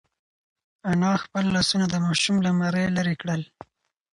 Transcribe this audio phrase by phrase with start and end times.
[0.91, 3.41] انا خپل لاسونه د ماشوم له مرۍ لرې کړل.